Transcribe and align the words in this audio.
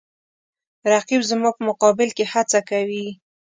رقیب 0.91 1.21
زما 1.29 1.49
په 1.57 1.61
مقابل 1.69 2.09
کې 2.17 2.25
هڅه 2.33 2.59
کوي 2.69 3.07